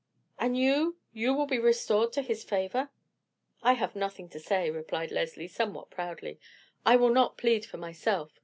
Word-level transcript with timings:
"And 0.39 0.57
you—you 0.57 1.31
will 1.31 1.45
be 1.45 1.59
restored 1.59 2.11
to 2.13 2.23
his 2.23 2.43
favor?" 2.43 2.89
"I 3.61 3.73
have 3.73 3.95
nothing 3.95 4.29
to 4.29 4.39
say," 4.39 4.71
replied 4.71 5.11
Leslie 5.11 5.47
somewhat 5.47 5.91
proudly. 5.91 6.39
"I 6.83 6.95
will 6.95 7.13
not 7.13 7.37
plead 7.37 7.67
for 7.67 7.77
myself. 7.77 8.31